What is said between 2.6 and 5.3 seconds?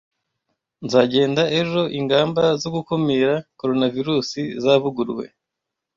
zo gukumira Coronavirusi zavuguruwe.